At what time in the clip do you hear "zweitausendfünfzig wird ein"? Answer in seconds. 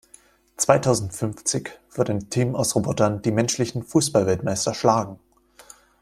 0.57-2.31